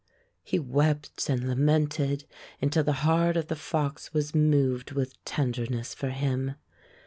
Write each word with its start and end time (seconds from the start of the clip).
He 0.41 0.57
wept 0.57 1.29
and 1.29 1.47
lamented 1.47 2.25
until 2.59 2.83
the 2.83 2.91
heart 3.05 3.37
of 3.37 3.49
the 3.49 3.55
fox 3.55 4.11
was 4.15 4.33
moved 4.33 4.93
with 4.93 5.23
tenderness 5.25 5.93
for 5.93 6.09
him. 6.09 6.55